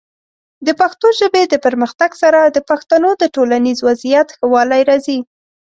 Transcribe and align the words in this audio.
د 0.65 0.69
پښتو 0.79 1.07
ژبې 1.19 1.43
د 1.47 1.55
پرمختګ 1.65 2.11
سره، 2.21 2.39
د 2.45 2.57
پښتنو 2.69 3.09
د 3.21 3.23
ټولنیز 3.35 3.77
وضعیت 3.87 4.27
ښه 4.37 4.45
والی 4.53 4.81
راځي. 4.89 5.19